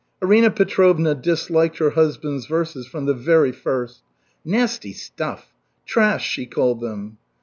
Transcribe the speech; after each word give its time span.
Arina 0.23 0.49
Petrovna 0.49 1.13
disliked 1.13 1.77
her 1.77 1.91
husband's 1.91 2.47
verses 2.47 2.87
from 2.87 3.05
the 3.05 3.13
very 3.13 3.51
first. 3.51 4.01
"Nasty 4.43 4.93
stuff!" 4.93 5.53
"Trash!" 5.85 6.27
she 6.27 6.47
called 6.47 6.81
them. 6.81 7.19